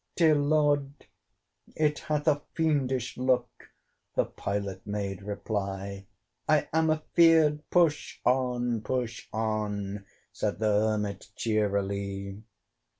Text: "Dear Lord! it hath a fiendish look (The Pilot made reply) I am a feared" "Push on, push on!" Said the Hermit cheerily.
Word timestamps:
"Dear 0.15 0.33
Lord! 0.33 1.05
it 1.75 1.99
hath 1.99 2.27
a 2.27 2.41
fiendish 2.55 3.17
look 3.19 3.69
(The 4.15 4.25
Pilot 4.25 4.81
made 4.87 5.21
reply) 5.21 6.07
I 6.49 6.67
am 6.73 6.89
a 6.89 7.03
feared" 7.13 7.69
"Push 7.69 8.19
on, 8.25 8.81
push 8.81 9.27
on!" 9.31 10.07
Said 10.31 10.57
the 10.57 10.65
Hermit 10.87 11.29
cheerily. 11.35 12.41